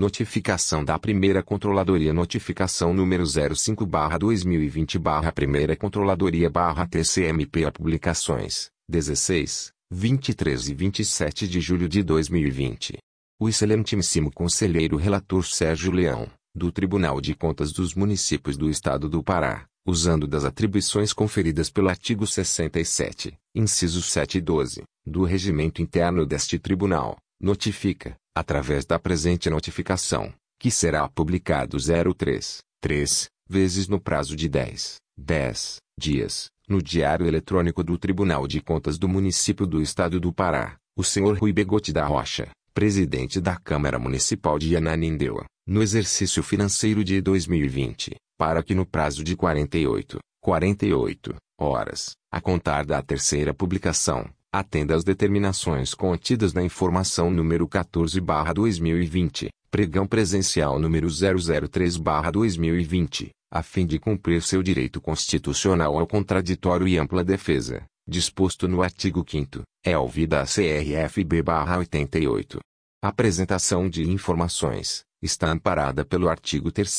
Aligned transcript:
Notificação 0.00 0.82
da 0.82 0.98
Primeira 0.98 1.42
Controladoria 1.42 2.10
Notificação 2.10 2.94
número 2.94 3.22
05-2020 3.24 5.30
Primeira 5.34 5.76
Controladoria 5.76 6.50
TCMP 6.90 7.66
a 7.66 7.70
Publicações, 7.70 8.70
16, 8.88 9.70
23 9.90 10.68
e 10.70 10.74
27 10.74 11.46
de 11.46 11.60
julho 11.60 11.86
de 11.86 12.02
2020. 12.02 12.96
O 13.38 13.46
excelentíssimo 13.46 14.32
conselheiro 14.32 14.96
relator 14.96 15.44
Sérgio 15.46 15.92
Leão, 15.92 16.28
do 16.54 16.72
Tribunal 16.72 17.20
de 17.20 17.34
Contas 17.34 17.70
dos 17.70 17.94
Municípios 17.94 18.56
do 18.56 18.70
Estado 18.70 19.06
do 19.06 19.22
Pará, 19.22 19.66
usando 19.86 20.26
das 20.26 20.46
atribuições 20.46 21.12
conferidas 21.12 21.68
pelo 21.68 21.90
artigo 21.90 22.26
67, 22.26 23.34
inciso 23.54 24.00
7 24.00 24.38
e 24.38 24.40
12, 24.40 24.82
do 25.06 25.24
Regimento 25.24 25.82
Interno 25.82 26.24
deste 26.24 26.58
Tribunal, 26.58 27.18
notifica, 27.38 28.16
através 28.34 28.84
da 28.84 28.98
presente 28.98 29.50
notificação, 29.50 30.32
que 30.58 30.70
será 30.70 31.08
publicado 31.08 31.76
03, 32.16 32.58
3, 32.80 33.28
vezes 33.48 33.88
no 33.88 34.00
prazo 34.00 34.36
de 34.36 34.48
10, 34.48 34.96
10 35.16 35.76
dias, 35.98 36.46
no 36.68 36.80
Diário 36.82 37.26
Eletrônico 37.26 37.82
do 37.84 37.98
Tribunal 37.98 38.46
de 38.46 38.60
Contas 38.60 38.98
do 38.98 39.08
Município 39.08 39.66
do 39.66 39.82
Estado 39.82 40.18
do 40.20 40.32
Pará, 40.32 40.76
o 40.96 41.02
senhor 41.04 41.36
Rui 41.38 41.52
Begote 41.52 41.92
da 41.92 42.06
Rocha, 42.06 42.50
presidente 42.72 43.40
da 43.40 43.56
Câmara 43.56 43.98
Municipal 43.98 44.58
de 44.58 44.74
Ananindeua, 44.76 45.44
no 45.66 45.82
exercício 45.82 46.42
financeiro 46.42 47.02
de 47.04 47.20
2020, 47.20 48.14
para 48.38 48.62
que 48.62 48.74
no 48.74 48.86
prazo 48.86 49.22
de 49.24 49.36
48, 49.36 50.18
48 50.40 51.34
horas, 51.58 52.12
a 52.32 52.40
contar 52.40 52.86
da 52.86 53.02
terceira 53.02 53.52
publicação, 53.52 54.26
atenda 54.56 54.96
às 54.96 55.04
determinações 55.04 55.94
contidas 55.94 56.52
na 56.52 56.60
informação 56.62 57.30
número 57.30 57.68
14/2020, 57.68 59.48
pregão 59.70 60.06
presencial 60.08 60.76
número 60.78 61.08
003/2020, 61.08 63.28
a 63.52 63.62
fim 63.62 63.86
de 63.86 63.98
cumprir 64.00 64.42
seu 64.42 64.62
direito 64.62 65.00
constitucional 65.00 65.98
ao 65.98 66.06
contraditório 66.06 66.88
e 66.88 66.98
ampla 66.98 67.22
defesa, 67.22 67.84
disposto 68.08 68.66
no 68.66 68.82
artigo 68.82 69.24
5 69.26 69.62
é 69.84 69.96
ouvida 69.96 70.40
a 70.40 70.44
CRFB/88. 70.44 72.58
Apresentação 73.02 73.88
de 73.88 74.02
informações 74.10 75.02
está 75.22 75.50
amparada 75.50 76.04
pelo 76.04 76.28
artigo 76.28 76.70
3 76.72 76.90